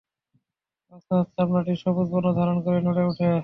অকস্মাৎ 0.91 1.27
চামড়াটি 1.35 1.73
সবুজ 1.83 2.07
বর্ণ 2.13 2.27
ধারণ 2.39 2.57
করে 2.65 2.79
নড়ে 2.81 3.03
উঠে। 3.09 3.31